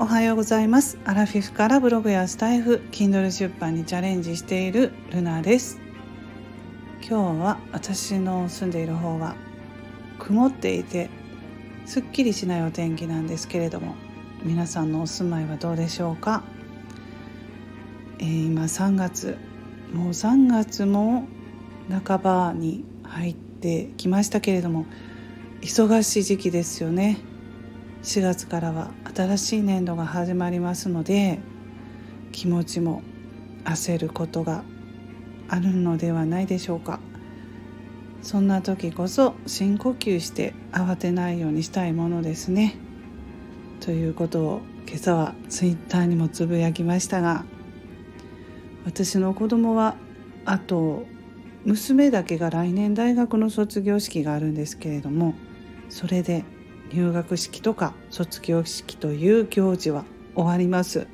[0.00, 0.96] おはようございます。
[1.04, 5.80] アラフィフからブログやスタイフ Kindle 出版にチャレンジしているルナです。
[7.00, 9.34] 今日は私の住んでいる方は
[10.20, 11.10] 曇っていて
[11.84, 13.96] すっきりしないお天気なんですけれども
[14.44, 16.44] 皆さんのお住まいはどうでしょうか、
[18.20, 19.36] えー、今3月
[19.92, 21.26] もう3月も
[22.04, 24.86] 半ばに入ってきましたけれども
[25.60, 27.18] 忙しい時期ですよね。
[28.08, 31.40] 4月からは新しい年度が始まりますので
[32.32, 33.02] 気持ちも
[33.64, 34.64] 焦ることが
[35.46, 37.00] あるのではないでしょうか。
[38.22, 42.76] そんな時こそ深呼吸して慌てないようにしたいものですね。
[43.80, 47.44] ということを今朝はツイッターにもつぶやきましたが
[48.86, 49.96] 私の子供は
[50.46, 51.04] あと
[51.66, 55.34] 娘だけが来年大学の卒業式があるんですけれども
[55.90, 56.46] それで
[56.92, 61.06] 入学式とか卒業式という行事は終わります、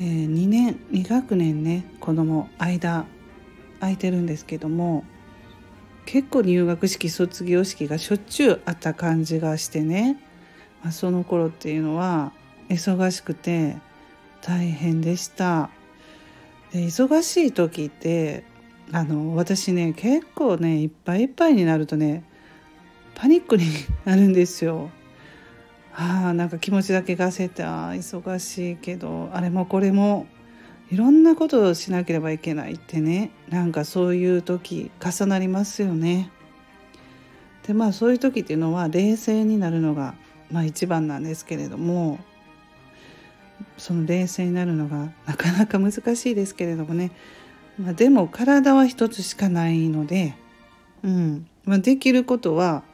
[0.00, 3.06] えー、2年2学年ね子供間
[3.80, 5.04] 空いてるんですけども
[6.06, 10.18] 結構入学式卒業式がしょっちゅうあった感じがしてね、
[10.82, 12.32] まあ、その頃っていうのは
[12.70, 13.76] 忙しくて
[14.40, 15.70] 大変でした。
[16.72, 18.44] で忙しい時って
[18.92, 22.24] あの私ね結構ねいっぱいいっぱいになるとね
[23.20, 23.64] パニックに
[24.04, 24.90] なるんですよ。
[25.92, 30.28] ああなんか気持ちだけが焦って忙しいけどあれもこれも
[30.92, 36.30] いろんなことをしなければいけないってねなんかそういう時重なりますよね。
[37.66, 40.14] でまあそういう時っていうのは冷静になるのが、
[40.52, 42.20] まあ、一番なんですけれども
[43.76, 47.10] その冷静になるのがなかなか難しいですけれどもね、
[47.78, 50.36] まあ、でも体は一つしかないので、
[51.02, 52.84] うんまあ、できることは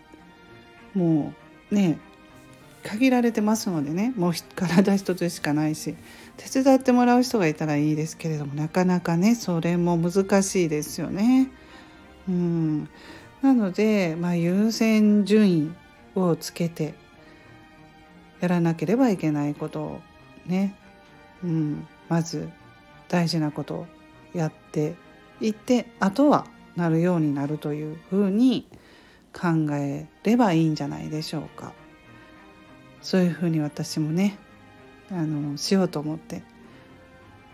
[0.94, 1.34] も
[1.70, 1.98] うね
[2.84, 5.94] 限られてますのでねもう体一つしかないし
[6.36, 11.50] 手伝ってもらう人がいたらいいですけれどもなかなかねそれも難しいですよね。
[12.28, 12.88] うん、
[13.42, 15.72] なので、まあ、優先順位
[16.14, 16.94] をつけて
[18.40, 20.00] やらなければいけないことを
[20.46, 20.74] ね、
[21.42, 22.48] うん、まず
[23.08, 23.86] 大事なことを
[24.32, 24.94] やって
[25.40, 28.66] いってあとはなるようになるというふうに
[29.34, 31.72] 考えればいいんじゃないでしょうか。
[33.02, 34.38] そういうふうに私もね
[35.10, 36.42] あのしようと思って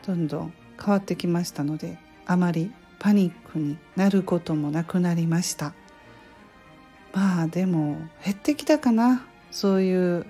[0.07, 2.71] どんどん変わってきましたのであまり
[3.01, 5.75] パニックになることもなくなりました。
[7.13, 9.27] まあでも減ってきたかな。
[9.51, 10.27] そういう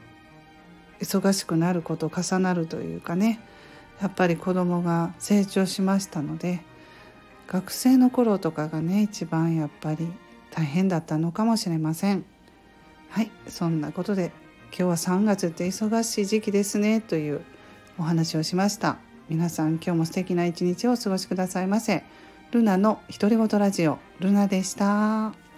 [1.00, 3.40] 忙しくなること重なるというかね。
[4.00, 6.62] やっぱり子供が成長しましたので
[7.46, 10.10] 学生の頃とかがね一番やっぱり
[10.50, 12.24] 大変だったのかもしれません。
[13.08, 14.32] はいそんなことで
[14.70, 17.40] 今日は3月って忙しい時期ですねという
[17.98, 18.98] お話をしました。
[19.28, 22.04] 皆さん今日も素敵な一日をお過ごしくださいませ。
[22.52, 25.49] ルナの独り言ラジオルナでした。